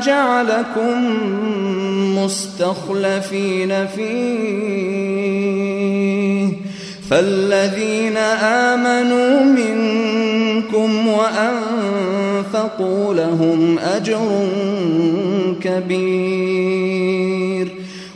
جعلكم 0.00 1.18
مستخلفين 2.18 3.86
فيه. 3.86 5.08
فالذين 7.10 8.16
آمنوا 8.42 9.44
منكم 9.44 11.08
وأنفقوا 11.08 13.14
لهم 13.14 13.78
أجر 13.78 14.48
كبير. 15.62 17.68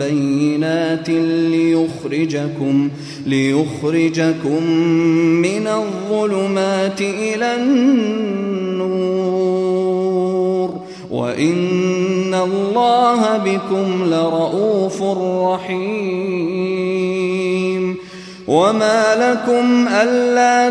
بينات 0.00 1.08
ليخرجكم 1.50 2.88
ليخرجكم 3.26 4.62
من 5.42 5.66
الظلمات 5.66 7.00
إلى 7.00 7.56
النور 7.56 9.20
وإن 11.10 12.34
الله 12.34 13.36
بكم 13.36 14.04
لرؤوف 14.04 15.02
رحيم 15.52 16.70
وما 18.48 19.14
لكم 19.14 19.88
ألا 19.88 20.70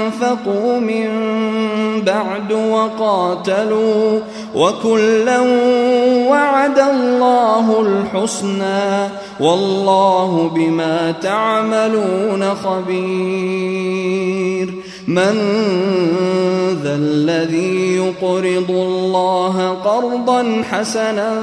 من 0.79 1.07
بعد 2.05 2.51
وقاتلوا 2.51 4.19
وكلا 4.55 5.39
وعد 6.29 6.79
الله 6.79 7.81
الحسنى 7.81 9.09
والله 9.39 10.51
بما 10.55 11.11
تعملون 11.11 12.55
خبير. 12.55 14.11
من 15.07 15.35
ذا 16.83 16.95
الذي 16.95 17.95
يقرض 17.95 18.71
الله 18.71 19.69
قرضا 19.69 20.63
حسنا 20.71 21.41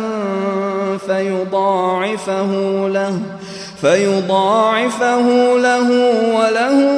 فيضاعفه 1.07 2.53
له 2.89 3.19
فيضاعفه 3.81 5.57
له 5.57 5.89
وله 6.35 6.98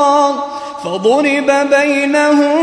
فضرب 1.01 1.51
بينهم 1.79 2.57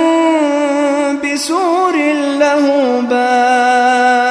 بسور 1.25 1.97
له 2.39 2.65
باب 3.11 4.29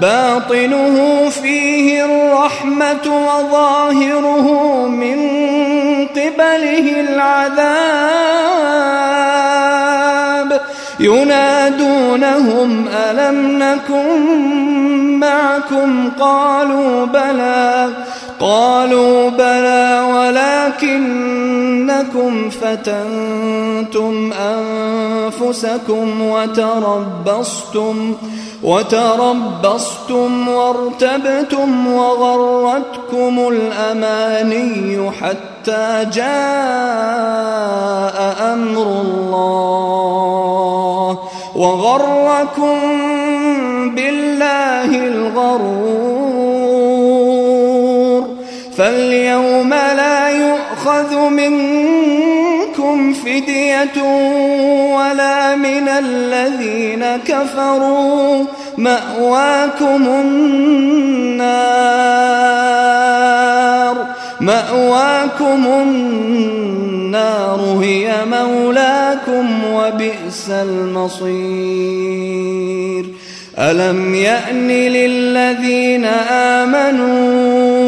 باطنه 0.00 1.28
فيه 1.28 2.04
الرحمة 2.04 3.06
وظاهره 3.06 4.46
من 4.88 5.18
قبله 6.06 7.00
العذاب. 7.00 7.70
ينادونهم 11.00 12.88
ألم 12.88 13.58
نكن 13.62 14.20
معكم؟ 15.20 16.10
قالوا 16.20 17.06
بلى. 17.06 17.88
قالوا 18.42 19.30
بلى 19.30 20.02
ولكنكم 20.82 22.50
فتنتم 22.50 24.32
أنفسكم 24.32 26.22
وتربصتم 26.22 28.16
وتربصتم 28.62 30.48
وارتبتم 30.48 31.86
وغرتكم 31.86 33.48
الأماني 33.48 35.10
حتى 35.10 36.06
جاء 36.14 36.32
أمر 38.54 38.82
الله 38.82 39.92
وغركم 41.56 42.80
بالله 43.94 45.06
الغرور 45.06 46.21
منكم 51.30 53.12
فدية 53.12 54.02
ولا 54.94 55.56
من 55.56 55.88
الذين 55.88 57.04
كفروا 57.26 58.44
مأواكم 58.78 60.06
النار 60.06 61.12
مأواكم 64.40 65.66
النار 65.82 67.60
هي 67.82 68.14
مولاكم 68.30 69.64
وبئس 69.74 70.50
المصير. 70.50 72.02
ألم 73.58 74.14
يأن 74.14 74.68
للذين 74.68 76.04
آمنوا 76.30 77.81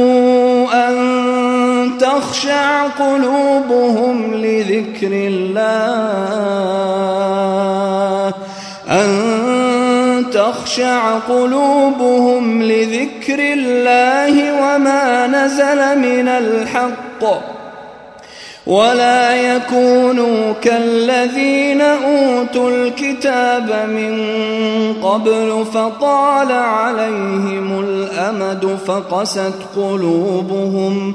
تخشع 1.98 2.86
قلوبهم 2.86 4.34
لذكر 4.34 5.10
الله. 5.12 6.34
أن 8.88 10.24
تخشع 10.32 11.18
قلوبهم 11.18 12.62
لذكر 12.62 13.38
الله 13.38 14.52
وما 14.52 15.26
نزل 15.26 15.98
من 15.98 16.28
الحق. 16.28 17.54
ولا 18.66 19.56
يكونوا 19.56 20.52
كالذين 20.62 21.80
أوتوا 21.80 22.70
الكتاب 22.70 23.88
من 23.88 24.14
قبل 25.02 25.64
فطال 25.74 26.52
عليهم 26.52 27.80
الأمد 27.80 28.78
فقست 28.86 29.52
قلوبهم. 29.76 31.14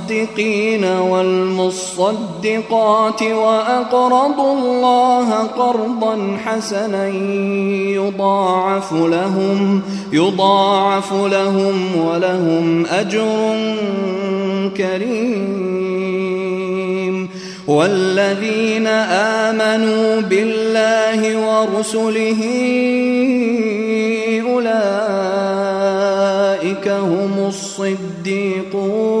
والمصدقات 1.11 3.23
وأقرضوا 3.23 4.53
الله 4.53 5.33
قرضا 5.33 6.37
حسنا 6.45 7.07
يضاعف 7.87 8.93
لهم 8.93 9.81
يضاعف 10.13 11.13
لهم 11.13 12.05
ولهم 12.05 12.85
أجر 12.85 13.55
كريم. 14.77 16.21
والذين 17.67 18.87
آمنوا 19.47 20.21
بالله 20.21 21.37
ورسله 21.37 22.41
أولئك 24.51 26.87
هم 26.87 27.47
الصديقون. 27.47 29.20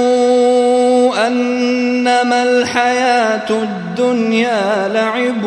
أنما 1.27 2.43
الحياة 2.43 3.49
الدنيا 3.49 4.87
لعب 4.93 5.45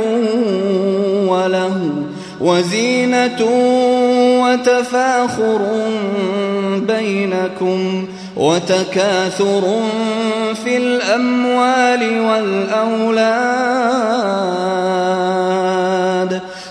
وله 1.29 1.91
وزينة 2.41 3.41
وتفاخر 4.44 5.61
بينكم 6.76 8.06
وتكاثر 8.37 9.81
في 10.65 10.77
الأموال 10.77 12.20
والأولاد 12.20 13.65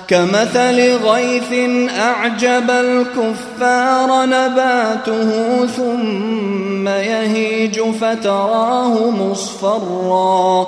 كمثل 0.08 0.96
غيث 0.96 1.70
أعجب 2.00 2.70
الكفار 2.70 4.26
نباته 4.26 5.32
ثم 5.68 6.88
يهيج 6.88 7.82
فتراه 7.82 9.10
مصفرًا 9.10 10.68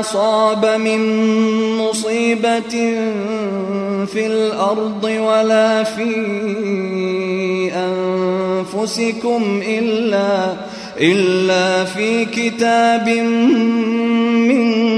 أصاب 0.00 0.66
من 0.66 1.00
مصيبة 1.78 2.94
في 4.06 4.26
الأرض 4.26 5.04
ولا 5.04 5.84
في 5.84 6.14
أنفسكم 7.74 9.62
إلا 9.66 10.52
إلا 11.00 11.84
في 11.84 12.24
كتاب 12.24 13.08
من 13.08 14.97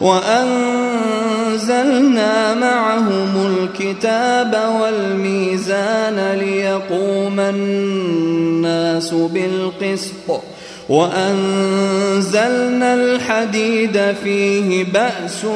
وأنزلنا 0.00 1.64
معهم 2.54 3.46
الكتاب 3.46 4.58
والميزان 4.80 6.38
ليقوم 6.38 7.40
الناس 7.40 9.14
بالقسط. 9.14 10.42
وأنزلنا 10.88 12.44
الحديد 12.94 14.14
فيه 14.24 14.84
بأس 14.84 15.46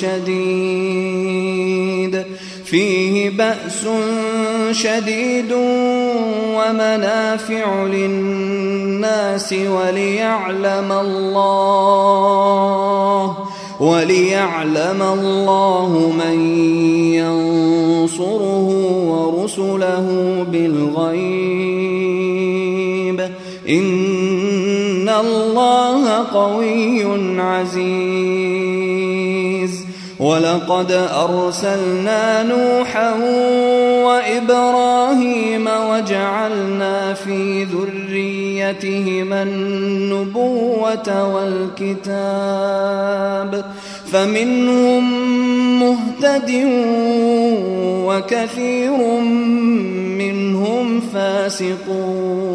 شديد. 0.00 1.20
فيه 2.70 3.30
بأس 3.30 3.86
شديد 4.72 5.52
ومنافع 6.56 7.84
للناس 7.84 9.52
وليعلم 9.52 10.92
الله 10.92 12.19
وليعلم 13.80 15.02
الله 15.02 16.12
من 16.18 16.56
ينصره 17.14 18.68
ورسله 19.06 20.06
بالغيب. 20.52 21.40
إن 23.68 25.08
الله 25.08 26.08
قوي 26.34 27.04
عزيز. 27.40 28.70
ولقد 30.20 31.08
أرسلنا 31.14 32.42
نوحا 32.42 33.14
وإبراهيم 34.04 35.66
وجعلنا 35.90 37.14
في 37.14 37.64
ذريتهما 38.60 39.42
النبوة 39.42 41.08
والكتاب 41.88 43.64
فمنهم 44.12 45.04
مهتد 45.80 46.50
وكثير 48.06 48.96
منهم 50.20 51.00
فاسقون. 51.14 52.50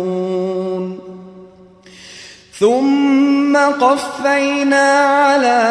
ثم 2.59 3.57
قفينا 3.57 4.91
على 4.99 5.61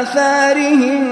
آثارهم 0.00 1.02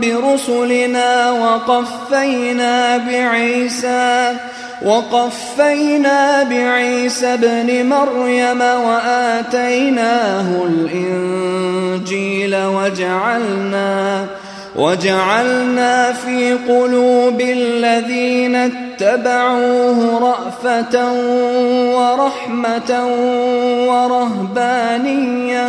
برسلنا 0.00 1.30
وقفينا 1.30 2.96
بعيسى 2.96 4.36
وقفينا 4.82 6.42
بعيسى 6.42 7.34
ابن 7.34 7.86
مريم 7.86 8.60
وآتيناه 8.60 10.64
الإنجيل 10.64 12.56
وجعلنا 12.56 14.26
وجعلنا 14.76 16.12
في 16.12 16.54
قلوب 16.68 17.40
الذين 17.40 18.56
اتبعوه 18.56 20.18
رأفة 20.20 21.12
ورحمة 21.94 23.06
ورهبانية 23.88 25.68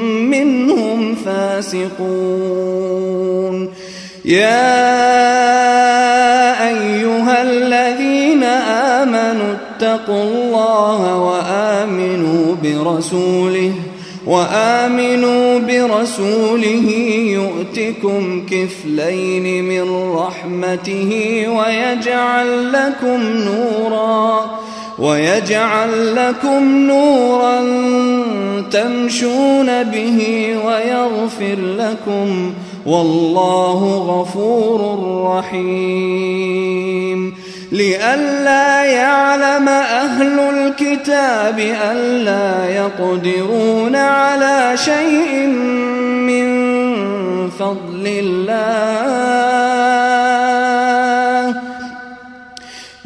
منهم 0.31 1.15
فاسقون. 1.15 1.91
يا 4.25 4.91
أيها 6.69 7.41
الذين 7.41 8.43
آمنوا 8.43 9.53
اتقوا 9.53 10.23
الله 10.23 11.17
وآمنوا 11.17 12.55
برسوله 12.63 13.73
وآمنوا 14.27 15.59
برسوله 15.59 16.87
يؤتكم 17.39 18.45
كفلين 18.51 19.63
من 19.63 20.13
رحمته 20.15 21.11
ويجعل 21.49 22.73
لكم 22.73 23.21
نورا. 23.23 24.59
ويجعل 25.01 26.15
لكم 26.15 26.87
نورا 26.87 27.59
تمشون 28.71 29.83
به 29.83 30.19
ويغفر 30.65 31.57
لكم 31.77 32.53
والله 32.85 34.05
غفور 34.07 34.79
رحيم. 35.37 37.33
لئلا 37.71 38.83
يعلم 38.83 39.69
أهل 39.69 40.39
الكتاب 40.39 41.59
ألا 41.91 42.75
يقدرون 42.75 43.95
على 43.95 44.77
شيء 44.77 45.47
من 46.27 46.47
فضل 47.49 48.05
الله. 48.05 50.10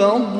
ذو 0.00 0.16
الفضل 0.16 0.39